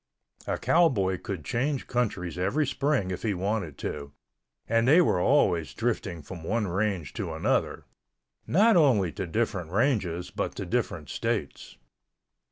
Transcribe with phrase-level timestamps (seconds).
[0.47, 4.11] A cowboy could change countries every spring if he wanted to
[4.67, 10.55] and they were always drifting from one range to another—not only to different ranges but
[10.55, 11.77] to different states.